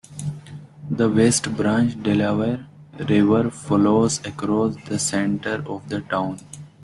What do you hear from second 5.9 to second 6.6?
town.